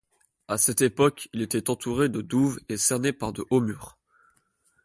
[0.47, 3.99] A cette époque, il était entouré de douves et cerné par de hauts murs.